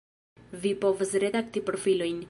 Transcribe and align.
Vi 0.63 0.71
povas 0.85 1.15
redakti 1.25 1.67
profilojn 1.71 2.19